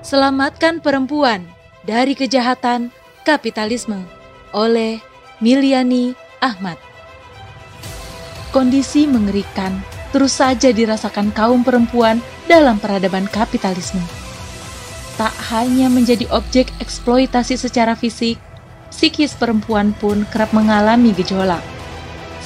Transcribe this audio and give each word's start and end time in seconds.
Selamatkan 0.00 0.80
Perempuan 0.80 1.44
dari 1.84 2.16
Kejahatan 2.16 2.88
Kapitalisme 3.20 4.00
oleh 4.56 4.96
Miliani 5.44 6.16
Ahmad. 6.40 6.80
Kondisi 8.48 9.04
mengerikan 9.04 9.84
terus 10.08 10.40
saja 10.40 10.72
dirasakan 10.72 11.36
kaum 11.36 11.60
perempuan 11.60 12.24
dalam 12.48 12.80
peradaban 12.80 13.28
kapitalisme. 13.28 14.00
Tak 15.20 15.36
hanya 15.52 15.92
menjadi 15.92 16.24
objek 16.32 16.72
eksploitasi 16.80 17.60
secara 17.60 17.92
fisik, 17.92 18.40
psikis 18.88 19.36
perempuan 19.36 19.92
pun 20.00 20.24
kerap 20.32 20.56
mengalami 20.56 21.12
gejolak. 21.12 21.60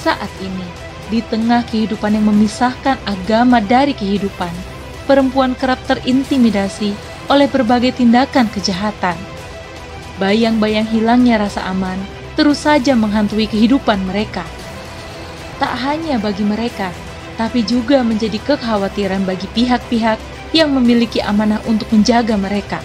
Saat 0.02 0.29
ini, 0.43 0.66
di 1.07 1.23
tengah 1.30 1.62
kehidupan 1.71 2.18
yang 2.18 2.27
memisahkan 2.34 2.98
agama 3.07 3.62
dari 3.62 3.95
kehidupan, 3.95 4.50
perempuan 5.07 5.55
kerap 5.55 5.79
terintimidasi 5.86 7.13
oleh 7.29 7.48
berbagai 7.48 7.96
tindakan 8.00 8.48
kejahatan. 8.52 9.17
Bayang-bayang 10.21 10.86
hilangnya 10.86 11.43
rasa 11.43 11.67
aman 11.67 11.98
terus 12.35 12.67
saja 12.67 12.98
menghantui 12.98 13.46
kehidupan 13.46 14.03
mereka. 14.07 14.43
Tak 15.62 15.75
hanya 15.86 16.18
bagi 16.18 16.43
mereka, 16.43 16.90
tapi 17.39 17.62
juga 17.62 18.03
menjadi 18.03 18.39
kekhawatiran 18.43 19.22
bagi 19.22 19.46
pihak-pihak 19.54 20.18
yang 20.54 20.71
memiliki 20.71 21.22
amanah 21.22 21.62
untuk 21.67 21.90
menjaga 21.90 22.39
mereka, 22.39 22.82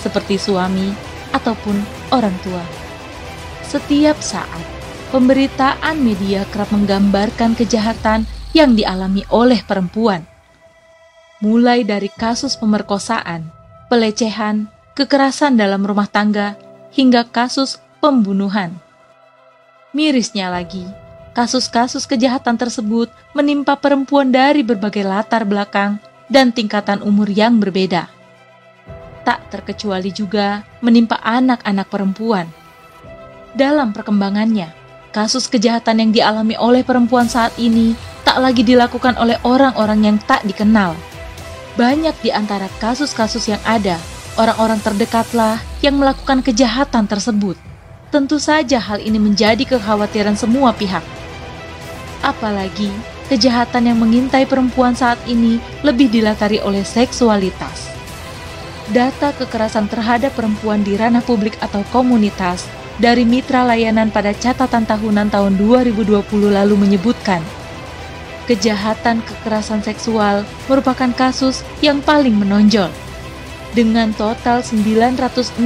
seperti 0.00 0.40
suami 0.40 0.92
ataupun 1.32 1.80
orang 2.12 2.32
tua. 2.44 2.64
Setiap 3.64 4.20
saat, 4.20 4.64
pemberitaan 5.12 6.00
media 6.00 6.44
kerap 6.48 6.72
menggambarkan 6.72 7.56
kejahatan 7.56 8.24
yang 8.52 8.76
dialami 8.76 9.24
oleh 9.32 9.60
perempuan. 9.64 10.24
Mulai 11.40 11.88
dari 11.88 12.12
kasus 12.12 12.52
pemerkosaan, 12.60 13.59
pelecehan, 13.90 14.70
kekerasan 14.94 15.58
dalam 15.58 15.82
rumah 15.82 16.06
tangga, 16.06 16.54
hingga 16.94 17.26
kasus 17.26 17.82
pembunuhan. 17.98 18.78
Mirisnya 19.90 20.46
lagi, 20.46 20.86
kasus-kasus 21.34 22.06
kejahatan 22.06 22.54
tersebut 22.54 23.10
menimpa 23.34 23.74
perempuan 23.74 24.30
dari 24.30 24.62
berbagai 24.62 25.02
latar 25.02 25.42
belakang 25.42 25.98
dan 26.30 26.54
tingkatan 26.54 27.02
umur 27.02 27.26
yang 27.26 27.58
berbeda. 27.58 28.06
Tak 29.26 29.50
terkecuali 29.50 30.14
juga 30.14 30.62
menimpa 30.78 31.18
anak-anak 31.18 31.90
perempuan. 31.90 32.46
Dalam 33.50 33.90
perkembangannya, 33.90 34.70
kasus 35.10 35.50
kejahatan 35.50 36.06
yang 36.06 36.10
dialami 36.14 36.54
oleh 36.54 36.86
perempuan 36.86 37.26
saat 37.26 37.50
ini 37.58 37.98
tak 38.22 38.38
lagi 38.38 38.62
dilakukan 38.62 39.18
oleh 39.18 39.34
orang-orang 39.42 40.06
yang 40.06 40.16
tak 40.22 40.46
dikenal. 40.46 40.94
Banyak 41.80 42.12
di 42.20 42.28
antara 42.28 42.68
kasus-kasus 42.76 43.48
yang 43.48 43.62
ada, 43.64 43.96
orang-orang 44.36 44.76
terdekatlah 44.84 45.56
yang 45.80 45.96
melakukan 45.96 46.44
kejahatan 46.44 47.08
tersebut. 47.08 47.56
Tentu 48.12 48.36
saja 48.36 48.76
hal 48.76 49.00
ini 49.00 49.16
menjadi 49.16 49.64
kekhawatiran 49.64 50.36
semua 50.36 50.76
pihak 50.76 51.00
Apalagi 52.20 52.92
kejahatan 53.32 53.88
yang 53.88 53.96
mengintai 53.96 54.44
perempuan 54.44 54.92
saat 54.92 55.16
ini 55.24 55.56
lebih 55.80 56.12
dilatari 56.12 56.60
oleh 56.60 56.84
seksualitas. 56.84 57.88
Data 58.92 59.32
kekerasan 59.32 59.88
terhadap 59.88 60.36
perempuan 60.36 60.84
di 60.84 61.00
ranah 61.00 61.24
publik 61.24 61.56
atau 61.64 61.80
komunitas 61.88 62.68
dari 63.00 63.24
mitra 63.24 63.64
layanan 63.64 64.12
pada 64.12 64.36
catatan 64.36 64.84
tahunan 64.84 65.32
tahun 65.32 65.56
2020 65.56 66.28
lalu 66.28 66.74
menyebutkan 66.76 67.40
kejahatan 68.46 69.20
kekerasan 69.24 69.84
seksual 69.84 70.44
merupakan 70.68 71.10
kasus 71.16 71.66
yang 71.84 72.00
paling 72.00 72.36
menonjol 72.36 72.88
dengan 73.76 74.10
total 74.16 74.62
962 74.66 75.60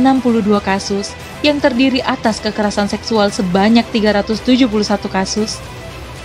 kasus 0.60 1.16
yang 1.40 1.60
terdiri 1.60 2.04
atas 2.04 2.40
kekerasan 2.40 2.88
seksual 2.88 3.32
sebanyak 3.32 3.84
371 3.92 4.68
kasus 5.08 5.60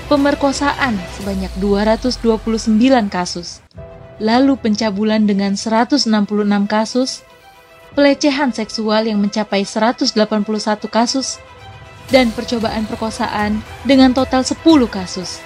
pemerkosaan 0.10 0.98
sebanyak 1.22 1.54
229 1.62 3.14
kasus, 3.14 3.62
lalu 4.18 4.58
pencabulan 4.58 5.22
dengan 5.22 5.54
166 5.54 6.10
kasus, 6.66 7.22
pelecehan 7.94 8.50
seksual 8.50 9.06
yang 9.06 9.22
mencapai 9.22 9.62
181 9.62 10.18
kasus, 10.90 11.38
dan 12.10 12.34
percobaan 12.34 12.90
perkosaan 12.90 13.62
dengan 13.86 14.18
total 14.18 14.42
10 14.42 14.58
kasus. 14.90 15.38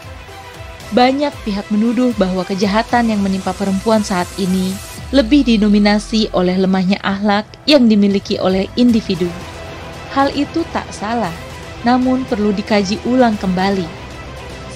Banyak 0.93 1.33
pihak 1.41 1.73
menuduh 1.73 2.13
bahwa 2.21 2.45
kejahatan 2.45 3.09
yang 3.09 3.25
menimpa 3.25 3.49
perempuan 3.49 4.05
saat 4.05 4.29
ini 4.37 4.77
lebih 5.09 5.41
dinominasi 5.41 6.29
oleh 6.37 6.53
lemahnya 6.53 7.01
akhlak 7.01 7.49
yang 7.65 7.89
dimiliki 7.89 8.37
oleh 8.37 8.69
individu. 8.77 9.25
Hal 10.13 10.29
itu 10.37 10.61
tak 10.69 10.85
salah, 10.93 11.33
namun 11.81 12.21
perlu 12.29 12.53
dikaji 12.53 13.01
ulang 13.09 13.33
kembali 13.41 13.89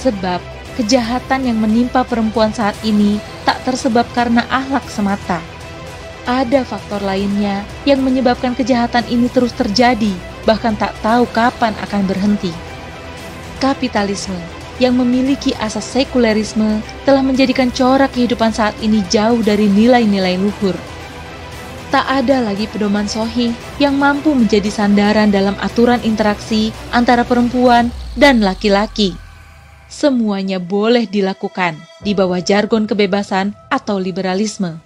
Sebab 0.02 0.42
kejahatan 0.82 1.54
yang 1.54 1.62
menimpa 1.62 2.02
perempuan 2.02 2.50
saat 2.50 2.74
ini 2.82 3.22
tak 3.46 3.62
tersebab 3.66 4.10
karena 4.18 4.42
ahlak 4.50 4.90
semata. 4.90 5.38
Ada 6.26 6.66
faktor 6.66 7.06
lainnya 7.06 7.62
yang 7.86 8.02
menyebabkan 8.02 8.58
kejahatan 8.58 9.06
ini 9.06 9.30
terus 9.30 9.54
terjadi, 9.54 10.12
bahkan 10.50 10.74
tak 10.74 10.98
tahu 11.06 11.30
kapan 11.30 11.78
akan 11.86 12.10
berhenti. 12.10 12.54
Kapitalisme 13.62 14.57
yang 14.78 14.98
memiliki 14.98 15.54
asas 15.58 15.86
sekulerisme 15.86 16.82
telah 17.06 17.24
menjadikan 17.26 17.74
corak 17.74 18.14
kehidupan 18.14 18.54
saat 18.54 18.78
ini 18.82 19.02
jauh 19.10 19.42
dari 19.42 19.70
nilai-nilai 19.70 20.38
luhur. 20.38 20.78
Tak 21.88 22.04
ada 22.04 22.44
lagi 22.44 22.68
pedoman 22.68 23.08
sohi 23.08 23.56
yang 23.80 23.96
mampu 23.96 24.36
menjadi 24.36 24.68
sandaran 24.68 25.32
dalam 25.32 25.56
aturan 25.64 26.04
interaksi 26.04 26.76
antara 26.92 27.24
perempuan 27.24 27.90
dan 28.20 28.44
laki-laki 28.44 29.16
semuanya 29.88 30.60
boleh 30.60 31.08
dilakukan 31.08 31.80
di 32.04 32.12
bawah 32.12 32.44
jargon 32.44 32.86
kebebasan 32.86 33.56
atau 33.72 33.98
liberalisme. 33.98 34.78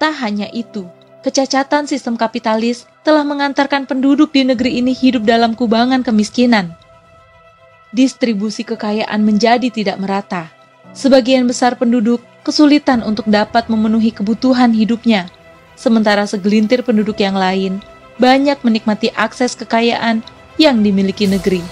Tak 0.00 0.14
hanya 0.24 0.48
itu, 0.50 0.88
kecacatan 1.22 1.84
sistem 1.86 2.16
kapitalis 2.16 2.88
telah 3.04 3.22
mengantarkan 3.22 3.84
penduduk 3.84 4.32
di 4.32 4.48
negeri 4.48 4.80
ini 4.80 4.96
hidup 4.96 5.28
dalam 5.28 5.52
kubangan 5.52 6.02
kemiskinan. 6.02 6.74
Distribusi 7.88 8.68
kekayaan 8.68 9.24
menjadi 9.24 9.72
tidak 9.72 9.96
merata. 9.96 10.52
Sebagian 10.92 11.48
besar 11.48 11.72
penduduk 11.80 12.20
kesulitan 12.44 13.00
untuk 13.00 13.24
dapat 13.24 13.72
memenuhi 13.72 14.12
kebutuhan 14.12 14.76
hidupnya, 14.76 15.32
sementara 15.72 16.28
segelintir 16.28 16.84
penduduk 16.84 17.16
yang 17.16 17.32
lain 17.32 17.80
banyak 18.20 18.60
menikmati 18.60 19.08
akses 19.16 19.56
kekayaan 19.56 20.20
yang 20.60 20.84
dimiliki 20.84 21.24
negeri. 21.24 21.64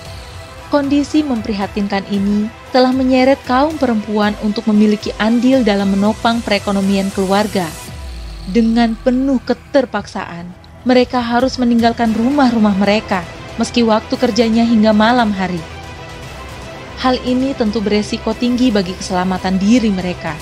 Kondisi 0.72 1.20
memprihatinkan 1.20 2.08
ini 2.08 2.48
telah 2.72 2.96
menyeret 2.96 3.38
kaum 3.44 3.76
perempuan 3.76 4.32
untuk 4.40 4.64
memiliki 4.72 5.12
andil 5.20 5.60
dalam 5.68 5.92
menopang 5.92 6.40
perekonomian 6.40 7.12
keluarga. 7.12 7.68
Dengan 8.48 8.96
penuh 9.04 9.36
keterpaksaan, 9.44 10.48
mereka 10.88 11.20
harus 11.20 11.60
meninggalkan 11.60 12.16
rumah-rumah 12.16 12.74
mereka 12.78 13.20
meski 13.60 13.84
waktu 13.84 14.16
kerjanya 14.16 14.64
hingga 14.64 14.96
malam 14.96 15.28
hari. 15.34 15.75
Hal 17.00 17.20
ini 17.22 17.52
tentu 17.52 17.84
beresiko 17.84 18.32
tinggi 18.32 18.72
bagi 18.72 18.96
keselamatan 18.96 19.60
diri 19.60 19.92
mereka. 19.92 20.32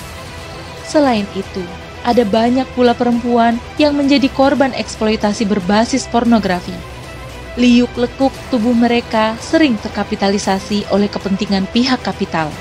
Selain 0.87 1.27
itu, 1.35 1.63
ada 2.05 2.23
banyak 2.23 2.65
pula 2.77 2.95
perempuan 2.95 3.59
yang 3.75 3.97
menjadi 3.97 4.29
korban 4.31 4.71
eksploitasi 4.71 5.43
berbasis 5.49 6.07
pornografi 6.07 6.95
liuk 7.55 7.91
lekuk 7.95 8.35
tubuh 8.51 8.75
mereka 8.75 9.39
sering 9.39 9.79
terkapitalisasi 9.79 10.91
oleh 10.91 11.07
kepentingan 11.07 11.63
pihak 11.71 12.03
kapital. 12.03 12.51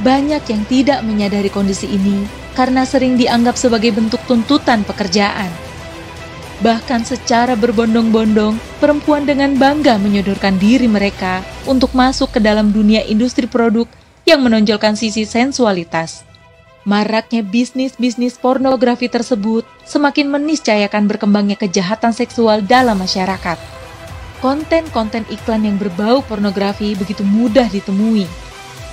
Banyak 0.00 0.40
yang 0.48 0.62
tidak 0.68 1.00
menyadari 1.04 1.52
kondisi 1.52 1.88
ini 1.88 2.24
karena 2.56 2.88
sering 2.88 3.20
dianggap 3.20 3.60
sebagai 3.60 3.92
bentuk 3.92 4.20
tuntutan 4.24 4.84
pekerjaan. 4.88 5.52
Bahkan 6.64 7.04
secara 7.04 7.52
berbondong-bondong, 7.52 8.56
perempuan 8.80 9.28
dengan 9.28 9.56
bangga 9.60 10.00
menyodorkan 10.00 10.56
diri 10.56 10.88
mereka 10.88 11.44
untuk 11.68 11.92
masuk 11.92 12.32
ke 12.32 12.40
dalam 12.40 12.72
dunia 12.72 13.04
industri 13.04 13.44
produk 13.44 13.84
yang 14.24 14.40
menonjolkan 14.40 14.96
sisi 14.96 15.28
sensualitas. 15.28 16.24
Maraknya 16.86 17.42
bisnis-bisnis 17.42 18.38
pornografi 18.38 19.10
tersebut 19.10 19.66
semakin 19.84 20.30
meniscayakan 20.32 21.10
berkembangnya 21.10 21.58
kejahatan 21.58 22.14
seksual 22.14 22.62
dalam 22.62 22.96
masyarakat 23.02 23.76
konten-konten 24.40 25.24
iklan 25.32 25.64
yang 25.64 25.76
berbau 25.80 26.20
pornografi 26.24 26.94
begitu 26.94 27.24
mudah 27.24 27.66
ditemui. 27.66 28.28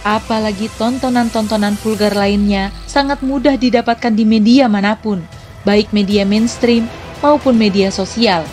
Apalagi 0.03 0.67
tontonan-tontonan 0.75 1.79
vulgar 1.79 2.11
lainnya 2.11 2.73
sangat 2.89 3.23
mudah 3.23 3.55
didapatkan 3.55 4.11
di 4.11 4.27
media 4.27 4.67
mana 4.67 4.99
pun, 4.99 5.23
baik 5.63 5.95
media 5.95 6.27
mainstream 6.27 6.89
maupun 7.23 7.55
media 7.55 7.87
sosial. 7.87 8.43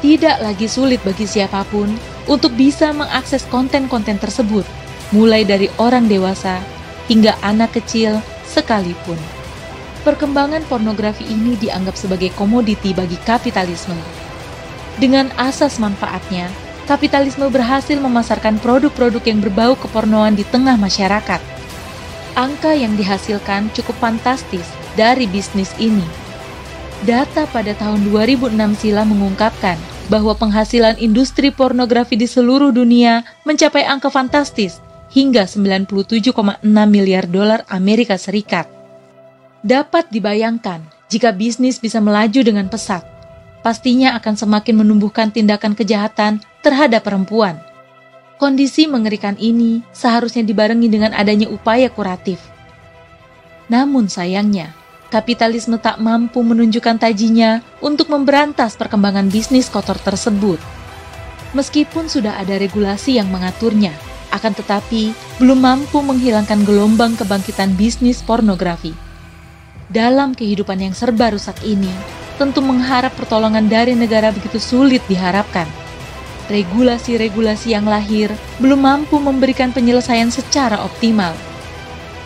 Tidak 0.00 0.40
lagi 0.42 0.66
sulit 0.66 0.98
bagi 1.04 1.28
siapa 1.28 1.62
pun 1.68 1.92
untuk 2.26 2.56
bisa 2.56 2.90
mengakses 2.90 3.44
konten-konten 3.46 4.18
tersebut, 4.18 4.66
mulai 5.12 5.44
dari 5.44 5.68
orang 5.76 6.08
dewasa 6.08 6.58
hingga 7.06 7.36
anak 7.44 7.76
kecil 7.76 8.18
sekalipun. 8.48 9.20
perkembangan 10.02 10.66
pornografi 10.66 11.22
ini 11.30 11.54
dianggap 11.54 11.94
sebagai 11.94 12.34
komoditi 12.34 12.90
bagi 12.90 13.14
kapitalisme. 13.22 13.94
Dengan 14.98 15.30
asas 15.38 15.78
manfaatnya, 15.78 16.50
kapitalisme 16.90 17.46
berhasil 17.46 17.94
memasarkan 18.02 18.58
produk-produk 18.58 19.22
yang 19.22 19.38
berbau 19.38 19.78
kepornoan 19.78 20.34
di 20.34 20.42
tengah 20.42 20.74
masyarakat. 20.74 21.38
Angka 22.34 22.74
yang 22.74 22.98
dihasilkan 22.98 23.70
cukup 23.78 23.94
fantastis 24.02 24.66
dari 24.98 25.30
bisnis 25.30 25.70
ini. 25.78 26.21
Data 27.02 27.50
pada 27.50 27.74
tahun 27.74 28.14
2006 28.14 28.54
silam 28.78 29.10
mengungkapkan 29.10 29.74
bahwa 30.06 30.38
penghasilan 30.38 30.94
industri 31.02 31.50
pornografi 31.50 32.14
di 32.14 32.30
seluruh 32.30 32.70
dunia 32.70 33.26
mencapai 33.42 33.82
angka 33.82 34.06
fantastis 34.06 34.78
hingga 35.10 35.50
97,6 35.50 36.62
miliar 36.86 37.26
dolar 37.26 37.66
Amerika 37.66 38.14
Serikat. 38.14 38.70
Dapat 39.66 40.14
dibayangkan 40.14 40.86
jika 41.10 41.34
bisnis 41.34 41.82
bisa 41.82 41.98
melaju 41.98 42.38
dengan 42.38 42.70
pesat, 42.70 43.02
pastinya 43.66 44.14
akan 44.22 44.38
semakin 44.38 44.86
menumbuhkan 44.86 45.34
tindakan 45.34 45.74
kejahatan 45.74 46.38
terhadap 46.62 47.02
perempuan. 47.02 47.58
Kondisi 48.38 48.86
mengerikan 48.86 49.34
ini 49.42 49.82
seharusnya 49.90 50.46
dibarengi 50.46 50.86
dengan 50.86 51.10
adanya 51.18 51.50
upaya 51.50 51.90
kuratif. 51.90 52.38
Namun 53.66 54.06
sayangnya, 54.06 54.70
kapitalisme 55.12 55.76
tak 55.76 56.00
mampu 56.00 56.40
menunjukkan 56.40 56.96
tajinya 56.96 57.60
untuk 57.84 58.08
memberantas 58.08 58.80
perkembangan 58.80 59.28
bisnis 59.28 59.68
kotor 59.68 60.00
tersebut. 60.00 60.56
Meskipun 61.52 62.08
sudah 62.08 62.40
ada 62.40 62.56
regulasi 62.56 63.20
yang 63.20 63.28
mengaturnya, 63.28 63.92
akan 64.32 64.56
tetapi 64.56 65.12
belum 65.36 65.60
mampu 65.60 66.00
menghilangkan 66.00 66.64
gelombang 66.64 67.12
kebangkitan 67.20 67.76
bisnis 67.76 68.24
pornografi. 68.24 68.96
Dalam 69.92 70.32
kehidupan 70.32 70.80
yang 70.80 70.96
serba 70.96 71.28
rusak 71.36 71.60
ini, 71.60 71.92
tentu 72.40 72.64
mengharap 72.64 73.12
pertolongan 73.12 73.68
dari 73.68 73.92
negara 73.92 74.32
begitu 74.32 74.56
sulit 74.56 75.04
diharapkan. 75.12 75.68
Regulasi-regulasi 76.48 77.76
yang 77.76 77.84
lahir 77.84 78.32
belum 78.56 78.80
mampu 78.80 79.20
memberikan 79.20 79.76
penyelesaian 79.76 80.32
secara 80.32 80.80
optimal. 80.80 81.36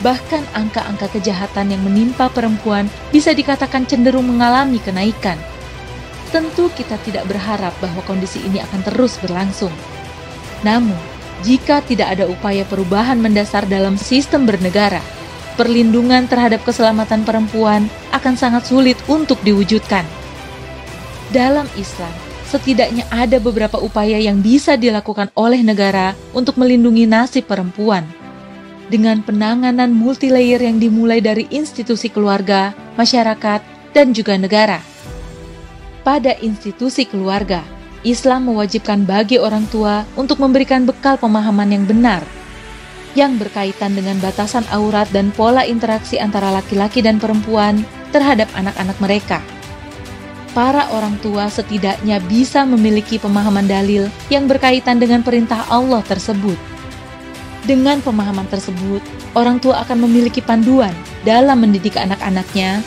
Bahkan 0.04 0.52
angka-angka 0.52 1.08
kejahatan 1.16 1.72
yang 1.72 1.82
menimpa 1.84 2.28
perempuan 2.28 2.88
bisa 3.08 3.32
dikatakan 3.32 3.88
cenderung 3.88 4.28
mengalami 4.28 4.76
kenaikan. 4.81 5.40
Tentu 6.28 6.69
kita 6.75 7.00
tidak 7.00 7.25
berharap 7.31 7.72
bahwa 7.81 8.04
kondisi 8.04 8.44
ini 8.44 8.60
akan 8.60 8.81
terus 8.93 9.16
berlangsung. 9.25 9.72
Namun, 10.60 10.98
jika 11.44 11.81
tidak 11.84 12.16
ada 12.16 12.25
upaya 12.28 12.64
perubahan 12.69 13.20
mendasar 13.20 13.64
dalam 13.69 13.96
sistem 13.96 14.44
bernegara, 14.44 15.00
perlindungan 15.56 16.28
terhadap 16.28 16.60
keselamatan 16.64 17.25
perempuan 17.25 17.88
akan 18.12 18.34
sangat 18.37 18.69
sulit 18.69 18.96
untuk 19.08 19.40
diwujudkan. 19.44 20.04
Dalam 21.32 21.69
Islam, 21.76 22.12
setidaknya 22.49 23.04
ada 23.12 23.37
beberapa 23.42 23.76
upaya 23.81 24.16
yang 24.16 24.40
bisa 24.40 24.78
dilakukan 24.78 25.28
oleh 25.37 25.60
negara 25.60 26.16
untuk 26.32 26.56
melindungi 26.56 27.04
nasib 27.04 27.44
perempuan. 27.50 28.06
Dengan 28.87 29.23
penanganan 29.23 29.91
multilayer 29.91 30.62
yang 30.62 30.79
dimulai 30.79 31.19
dari 31.19 31.50
institusi 31.50 32.06
keluarga, 32.06 32.71
masyarakat, 32.94 33.61
dan 33.91 34.15
juga 34.15 34.38
negara. 34.38 34.79
Pada 36.06 36.38
institusi 36.38 37.03
keluarga, 37.03 37.67
Islam 38.06 38.47
mewajibkan 38.55 39.03
bagi 39.03 39.43
orang 39.43 39.67
tua 39.67 40.06
untuk 40.15 40.38
memberikan 40.38 40.87
bekal 40.87 41.19
pemahaman 41.19 41.75
yang 41.75 41.83
benar 41.83 42.23
yang 43.17 43.41
berkaitan 43.41 43.97
dengan 43.97 44.21
batasan 44.21 44.62
aurat 44.69 45.09
dan 45.09 45.33
pola 45.33 45.65
interaksi 45.65 46.21
antara 46.21 46.53
laki-laki 46.53 47.00
dan 47.00 47.17
perempuan 47.17 47.81
terhadap 48.12 48.47
anak-anak 48.53 48.94
mereka. 49.00 49.41
Para 50.53 50.88
orang 50.93 51.17
tua 51.25 51.49
setidaknya 51.49 52.21
bisa 52.29 52.69
memiliki 52.69 53.17
pemahaman 53.17 53.65
dalil 53.65 54.12
yang 54.29 54.44
berkaitan 54.44 55.00
dengan 55.00 55.25
perintah 55.25 55.65
Allah 55.73 56.05
tersebut. 56.05 56.75
Dengan 57.66 57.98
pemahaman 57.98 58.46
tersebut, 58.46 59.02
orang 59.34 59.58
tua 59.58 59.82
akan 59.82 60.06
memiliki 60.06 60.38
panduan 60.38 60.94
dalam 61.26 61.58
mendidik 61.58 61.98
anak-anaknya 61.98 62.78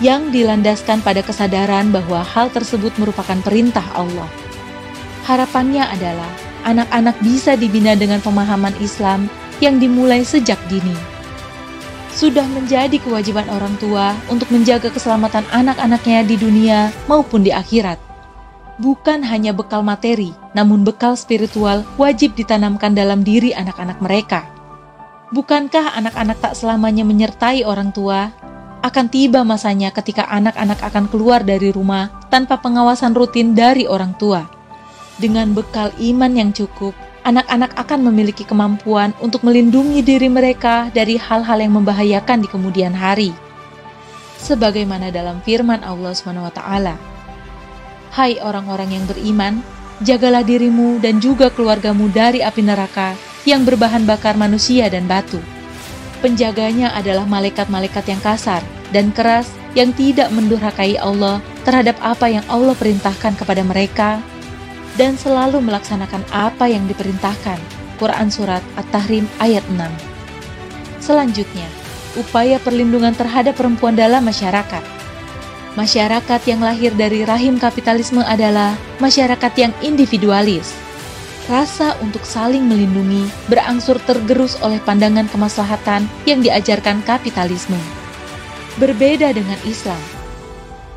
yang 0.00 0.32
dilandaskan 0.32 1.04
pada 1.04 1.20
kesadaran 1.20 1.92
bahwa 1.92 2.24
hal 2.24 2.48
tersebut 2.48 2.96
merupakan 2.96 3.36
perintah 3.44 3.84
Allah. 3.92 4.26
Harapannya 5.28 5.84
adalah 5.84 6.32
anak-anak 6.64 7.16
bisa 7.20 7.60
dibina 7.60 7.92
dengan 7.92 8.24
pemahaman 8.24 8.72
Islam 8.80 9.28
yang 9.60 9.76
dimulai 9.76 10.24
sejak 10.24 10.56
dini. 10.72 10.96
Sudah 12.14 12.46
menjadi 12.56 12.96
kewajiban 12.96 13.44
orang 13.52 13.76
tua 13.76 14.16
untuk 14.32 14.48
menjaga 14.48 14.88
keselamatan 14.88 15.44
anak-anaknya 15.52 16.24
di 16.24 16.40
dunia 16.40 16.88
maupun 17.04 17.44
di 17.44 17.52
akhirat. 17.52 18.03
Bukan 18.74 19.22
hanya 19.22 19.54
bekal 19.54 19.86
materi, 19.86 20.34
namun 20.50 20.82
bekal 20.82 21.14
spiritual 21.14 21.86
wajib 21.94 22.34
ditanamkan 22.34 22.90
dalam 22.90 23.22
diri 23.22 23.54
anak-anak 23.54 24.02
mereka. 24.02 24.50
Bukankah 25.30 25.94
anak-anak 25.94 26.42
tak 26.42 26.54
selamanya 26.58 27.06
menyertai 27.06 27.62
orang 27.62 27.94
tua, 27.94 28.34
akan 28.82 29.06
tiba 29.08 29.46
masanya 29.46 29.94
ketika 29.94 30.26
anak-anak 30.26 30.82
akan 30.82 31.06
keluar 31.08 31.40
dari 31.46 31.70
rumah 31.70 32.10
tanpa 32.28 32.58
pengawasan 32.58 33.14
rutin 33.14 33.54
dari 33.54 33.86
orang 33.86 34.12
tua. 34.18 34.44
Dengan 35.16 35.54
bekal 35.54 35.94
iman 36.02 36.34
yang 36.34 36.50
cukup, 36.50 36.92
anak-anak 37.22 37.72
akan 37.78 38.10
memiliki 38.10 38.42
kemampuan 38.44 39.14
untuk 39.22 39.46
melindungi 39.46 40.02
diri 40.02 40.26
mereka 40.28 40.90
dari 40.90 41.14
hal-hal 41.14 41.62
yang 41.62 41.78
membahayakan 41.78 42.44
di 42.44 42.48
kemudian 42.50 42.92
hari. 42.92 43.30
Sebagaimana 44.42 45.08
dalam 45.08 45.40
firman 45.40 45.80
Allah 45.80 46.12
SWT, 46.12 47.13
Hai 48.14 48.38
orang-orang 48.38 48.94
yang 48.94 49.04
beriman, 49.10 49.58
jagalah 50.06 50.46
dirimu 50.46 51.02
dan 51.02 51.18
juga 51.18 51.50
keluargamu 51.50 52.06
dari 52.14 52.46
api 52.46 52.62
neraka 52.62 53.18
yang 53.42 53.66
berbahan 53.66 54.06
bakar 54.06 54.38
manusia 54.38 54.86
dan 54.86 55.10
batu 55.10 55.42
penjaganya 56.24 56.96
adalah 56.96 57.28
malaikat-malaikat 57.28 58.08
yang 58.08 58.22
kasar 58.24 58.64
dan 58.96 59.12
keras 59.12 59.52
yang 59.76 59.92
tidak 59.92 60.32
mendurhakai 60.32 60.96
Allah 60.96 61.44
terhadap 61.68 62.00
apa 62.00 62.32
yang 62.32 62.40
Allah 62.48 62.72
perintahkan 62.72 63.36
kepada 63.36 63.60
mereka 63.60 64.24
dan 64.96 65.20
selalu 65.20 65.60
melaksanakan 65.60 66.24
apa 66.32 66.64
yang 66.64 66.88
diperintahkan. 66.88 67.60
Quran 68.00 68.26
Surat 68.32 68.64
At-Tahrim 68.80 69.28
ayat 69.38 69.62
6 69.70 69.78
Selanjutnya, 70.98 71.68
upaya 72.16 72.56
perlindungan 72.58 73.12
terhadap 73.12 73.54
perempuan 73.54 73.94
dalam 73.94 74.24
masyarakat. 74.24 75.03
Masyarakat 75.74 76.40
yang 76.46 76.62
lahir 76.62 76.94
dari 76.94 77.26
rahim 77.26 77.58
kapitalisme 77.58 78.22
adalah 78.22 78.78
masyarakat 79.02 79.52
yang 79.58 79.74
individualis, 79.82 80.70
rasa 81.50 81.98
untuk 81.98 82.22
saling 82.22 82.62
melindungi 82.62 83.26
berangsur 83.50 83.98
tergerus 84.06 84.54
oleh 84.62 84.78
pandangan 84.78 85.26
kemaslahatan 85.26 86.06
yang 86.30 86.38
diajarkan 86.46 87.02
kapitalisme. 87.02 87.78
Berbeda 88.78 89.34
dengan 89.34 89.58
Islam. 89.66 89.98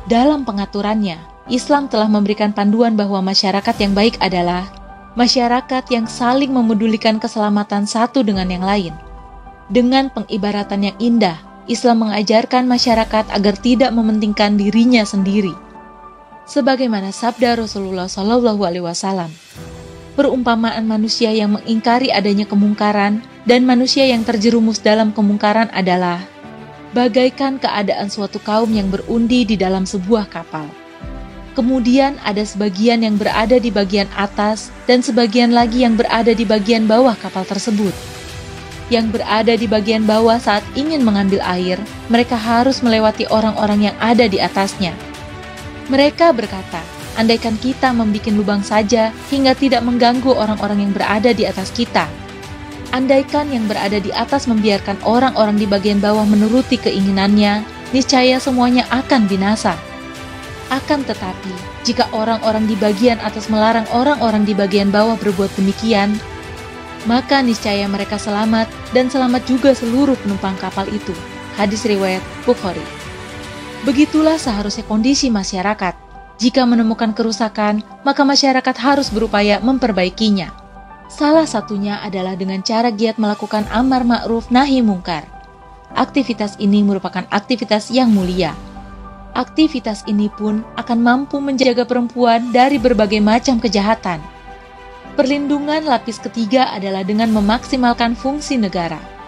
Dalam 0.06 0.46
pengaturannya, 0.46 1.18
Islam 1.50 1.90
telah 1.90 2.06
memberikan 2.06 2.54
panduan 2.54 2.94
bahwa 2.94 3.18
masyarakat 3.18 3.76
yang 3.82 3.98
baik 3.98 4.14
adalah 4.22 4.70
masyarakat 5.18 5.84
yang 5.90 6.06
saling 6.06 6.54
memedulikan 6.54 7.18
keselamatan 7.18 7.82
satu 7.82 8.22
dengan 8.22 8.46
yang 8.46 8.62
lain. 8.62 8.94
Dengan 9.68 10.06
pengibaratan 10.06 10.86
yang 10.86 10.96
indah, 11.02 11.47
Islam 11.68 12.08
mengajarkan 12.08 12.64
masyarakat 12.64 13.28
agar 13.28 13.54
tidak 13.60 13.92
mementingkan 13.92 14.56
dirinya 14.56 15.04
sendiri. 15.04 15.52
Sebagaimana 16.48 17.12
sabda 17.12 17.60
Rasulullah 17.60 18.08
Shallallahu 18.08 18.64
Alaihi 18.64 18.84
Wasallam, 18.88 19.28
perumpamaan 20.16 20.88
manusia 20.88 21.28
yang 21.28 21.60
mengingkari 21.60 22.08
adanya 22.08 22.48
kemungkaran 22.48 23.20
dan 23.44 23.68
manusia 23.68 24.08
yang 24.08 24.24
terjerumus 24.24 24.80
dalam 24.80 25.12
kemungkaran 25.12 25.68
adalah 25.76 26.24
bagaikan 26.96 27.60
keadaan 27.60 28.08
suatu 28.08 28.40
kaum 28.40 28.72
yang 28.72 28.88
berundi 28.88 29.44
di 29.44 29.60
dalam 29.60 29.84
sebuah 29.84 30.32
kapal. 30.32 30.64
Kemudian 31.52 32.16
ada 32.24 32.40
sebagian 32.48 33.04
yang 33.04 33.20
berada 33.20 33.60
di 33.60 33.68
bagian 33.68 34.08
atas 34.16 34.72
dan 34.88 35.04
sebagian 35.04 35.52
lagi 35.52 35.84
yang 35.84 36.00
berada 36.00 36.32
di 36.32 36.48
bagian 36.48 36.88
bawah 36.88 37.12
kapal 37.18 37.44
tersebut. 37.44 38.17
Yang 38.88 39.20
berada 39.20 39.52
di 39.52 39.68
bagian 39.68 40.08
bawah 40.08 40.40
saat 40.40 40.64
ingin 40.72 41.04
mengambil 41.04 41.44
air, 41.44 41.76
mereka 42.08 42.40
harus 42.40 42.80
melewati 42.80 43.28
orang-orang 43.28 43.92
yang 43.92 43.96
ada 44.00 44.24
di 44.24 44.40
atasnya. 44.40 44.96
Mereka 45.92 46.32
berkata, 46.32 46.80
andaikan 47.20 47.60
kita 47.60 47.92
membuat 47.92 48.32
lubang 48.32 48.62
saja 48.64 49.12
hingga 49.28 49.52
tidak 49.52 49.84
mengganggu 49.84 50.32
orang-orang 50.32 50.88
yang 50.88 50.92
berada 50.96 51.36
di 51.36 51.44
atas 51.44 51.68
kita. 51.72 52.08
Andaikan 52.88 53.52
yang 53.52 53.68
berada 53.68 54.00
di 54.00 54.08
atas 54.16 54.48
membiarkan 54.48 54.96
orang-orang 55.04 55.60
di 55.60 55.68
bagian 55.68 56.00
bawah 56.00 56.24
menuruti 56.24 56.80
keinginannya, 56.80 57.60
niscaya 57.92 58.40
semuanya 58.40 58.88
akan 58.88 59.28
binasa. 59.28 59.76
Akan 60.72 61.04
tetapi, 61.04 61.52
jika 61.84 62.08
orang-orang 62.16 62.64
di 62.64 62.76
bagian 62.80 63.20
atas 63.20 63.52
melarang 63.52 63.84
orang-orang 63.92 64.48
di 64.48 64.56
bagian 64.56 64.88
bawah 64.88 65.20
berbuat 65.20 65.52
demikian, 65.60 66.16
maka 67.06 67.44
niscaya 67.44 67.86
mereka 67.86 68.18
selamat 68.18 68.66
dan 68.90 69.12
selamat 69.12 69.46
juga 69.46 69.76
seluruh 69.76 70.18
penumpang 70.24 70.56
kapal 70.58 70.88
itu. 70.90 71.14
Hadis 71.54 71.86
riwayat 71.86 72.22
Bukhari. 72.42 72.82
Begitulah 73.86 74.40
seharusnya 74.40 74.82
kondisi 74.86 75.30
masyarakat. 75.30 75.94
Jika 76.38 76.62
menemukan 76.66 77.14
kerusakan, 77.14 77.82
maka 78.06 78.22
masyarakat 78.22 78.76
harus 78.78 79.10
berupaya 79.10 79.58
memperbaikinya. 79.58 80.54
Salah 81.10 81.46
satunya 81.48 81.98
adalah 82.02 82.38
dengan 82.38 82.62
cara 82.62 82.94
giat 82.94 83.18
melakukan 83.18 83.66
amar 83.74 84.06
ma'ruf 84.06 84.50
nahi 84.54 84.82
mungkar. 84.82 85.26
Aktivitas 85.98 86.54
ini 86.62 86.84
merupakan 86.84 87.24
aktivitas 87.32 87.90
yang 87.90 88.12
mulia. 88.12 88.54
Aktivitas 89.34 90.04
ini 90.06 90.30
pun 90.30 90.62
akan 90.76 90.98
mampu 91.00 91.42
menjaga 91.42 91.88
perempuan 91.88 92.52
dari 92.52 92.76
berbagai 92.76 93.18
macam 93.24 93.58
kejahatan. 93.58 94.37
Perlindungan 95.18 95.82
lapis 95.82 96.22
ketiga 96.22 96.70
adalah 96.70 97.02
dengan 97.02 97.34
memaksimalkan 97.34 98.14
fungsi 98.14 98.54
negara 98.54 99.18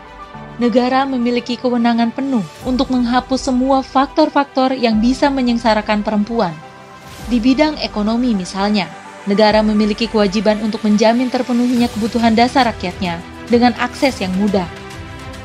negara 0.61 1.09
memiliki 1.09 1.57
kewenangan 1.57 2.13
penuh 2.13 2.45
untuk 2.69 2.93
menghapus 2.93 3.49
semua 3.49 3.81
faktor-faktor 3.81 4.77
yang 4.77 5.01
bisa 5.01 5.33
menyengsarakan 5.33 6.05
perempuan. 6.05 6.53
Di 7.33 7.41
bidang 7.41 7.81
ekonomi 7.81 8.37
misalnya, 8.37 8.87
negara 9.25 9.65
memiliki 9.65 10.05
kewajiban 10.05 10.61
untuk 10.61 10.85
menjamin 10.85 11.33
terpenuhinya 11.33 11.89
kebutuhan 11.89 12.37
dasar 12.37 12.69
rakyatnya 12.69 13.25
dengan 13.49 13.73
akses 13.81 14.21
yang 14.21 14.37
mudah, 14.37 14.69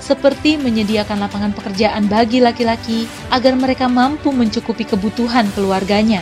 seperti 0.04 0.60
menyediakan 0.60 1.24
lapangan 1.24 1.56
pekerjaan 1.56 2.12
bagi 2.12 2.44
laki-laki 2.44 3.08
agar 3.32 3.56
mereka 3.56 3.88
mampu 3.88 4.36
mencukupi 4.36 4.84
kebutuhan 4.84 5.48
keluarganya. 5.56 6.20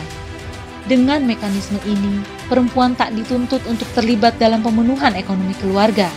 Dengan 0.86 1.26
mekanisme 1.26 1.82
ini, 1.82 2.22
perempuan 2.46 2.92
tak 2.94 3.16
dituntut 3.16 3.64
untuk 3.66 3.86
terlibat 3.96 4.36
dalam 4.38 4.60
pemenuhan 4.60 5.16
ekonomi 5.16 5.56
keluarga 5.58 6.08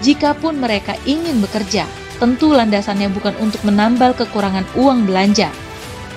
Jikapun 0.00 0.56
mereka 0.56 0.96
ingin 1.04 1.44
bekerja, 1.44 1.84
tentu 2.16 2.56
landasannya 2.56 3.12
bukan 3.12 3.36
untuk 3.36 3.60
menambal 3.68 4.16
kekurangan 4.16 4.64
uang 4.72 5.04
belanja, 5.04 5.52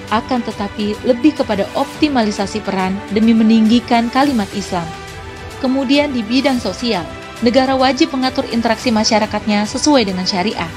akan 0.08 0.39
tetapi 0.39 0.96
lebih 1.03 1.36
kepada 1.36 1.67
optimalisasi 1.75 2.63
peran 2.63 2.96
demi 3.12 3.36
meninggikan 3.36 4.08
kalimat 4.08 4.48
Islam. 4.55 4.88
Kemudian 5.60 6.15
di 6.15 6.24
bidang 6.24 6.63
sosial, 6.63 7.03
negara 7.43 7.75
wajib 7.75 8.15
mengatur 8.15 8.48
interaksi 8.55 8.88
masyarakatnya 8.88 9.67
sesuai 9.67 10.08
dengan 10.08 10.24
syariah. 10.24 10.72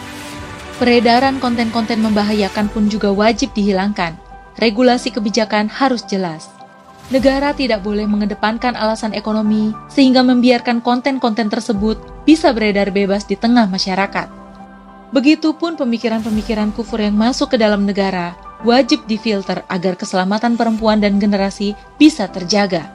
Peredaran 0.82 1.38
konten-konten 1.38 2.02
membahayakan 2.02 2.66
pun 2.74 2.90
juga 2.90 3.14
wajib 3.14 3.54
dihilangkan. 3.54 4.18
Regulasi 4.58 5.14
kebijakan 5.14 5.70
harus 5.70 6.02
jelas. 6.10 6.55
Negara 7.06 7.54
tidak 7.54 7.86
boleh 7.86 8.02
mengedepankan 8.02 8.74
alasan 8.74 9.14
ekonomi 9.14 9.70
sehingga 9.86 10.26
membiarkan 10.26 10.82
konten-konten 10.82 11.46
tersebut 11.46 11.94
bisa 12.26 12.50
beredar 12.50 12.90
bebas 12.90 13.22
di 13.30 13.38
tengah 13.38 13.70
masyarakat. 13.70 14.26
Begitupun 15.14 15.78
pemikiran-pemikiran 15.78 16.74
kufur 16.74 16.98
yang 16.98 17.14
masuk 17.14 17.54
ke 17.54 17.62
dalam 17.62 17.86
negara 17.86 18.34
wajib 18.66 19.06
difilter 19.06 19.62
agar 19.70 19.94
keselamatan 19.94 20.58
perempuan 20.58 20.98
dan 20.98 21.22
generasi 21.22 21.78
bisa 21.94 22.26
terjaga. 22.26 22.90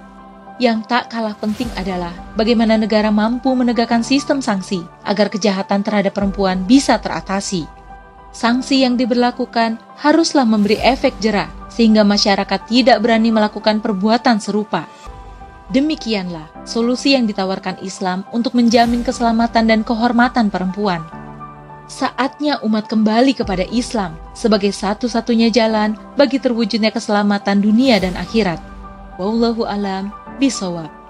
Yang 0.60 0.92
tak 0.92 1.08
kalah 1.08 1.40
penting 1.40 1.72
adalah 1.80 2.12
bagaimana 2.36 2.76
negara 2.76 3.16
mampu 3.16 3.56
menegakkan 3.56 4.04
sistem 4.04 4.44
sanksi 4.44 4.84
agar 5.08 5.32
kejahatan 5.32 5.88
terhadap 5.88 6.12
perempuan 6.12 6.68
bisa 6.68 7.00
teratasi. 7.00 7.64
Sanksi 8.36 8.84
yang 8.84 9.00
diberlakukan 9.00 9.80
haruslah 9.96 10.44
memberi 10.44 10.84
efek 10.84 11.16
jerah 11.24 11.61
sehingga 11.72 12.04
masyarakat 12.04 12.68
tidak 12.68 13.00
berani 13.00 13.32
melakukan 13.32 13.80
perbuatan 13.80 14.44
serupa. 14.44 14.86
Demikianlah 15.72 16.52
solusi 16.68 17.16
yang 17.16 17.24
ditawarkan 17.24 17.80
Islam 17.80 18.28
untuk 18.36 18.60
menjamin 18.60 19.08
keselamatan 19.08 19.72
dan 19.72 19.82
kehormatan 19.88 20.52
perempuan. 20.52 21.00
Saatnya 21.88 22.60
umat 22.68 22.92
kembali 22.92 23.36
kepada 23.36 23.64
Islam 23.72 24.20
sebagai 24.36 24.76
satu-satunya 24.76 25.48
jalan 25.48 25.96
bagi 26.20 26.40
terwujudnya 26.44 26.92
keselamatan 26.92 27.64
dunia 27.64 28.04
dan 28.04 28.20
akhirat. 28.20 28.60
Wallahu 29.16 29.64
alam 29.64 30.12
bisawab. 30.40 31.01